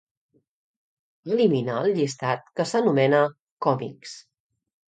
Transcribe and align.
Elimina 1.35 1.75
el 1.81 1.93
llistat 1.99 2.49
que 2.61 2.67
s'anomena 2.71 3.23
"còmics". 3.67 4.21